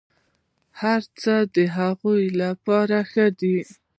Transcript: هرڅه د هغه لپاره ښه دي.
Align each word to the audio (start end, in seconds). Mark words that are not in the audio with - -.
هرڅه 0.81 1.35
د 1.55 1.57
هغه 1.77 2.11
لپاره 2.41 2.97
ښه 3.11 3.25
دي. 3.39 3.57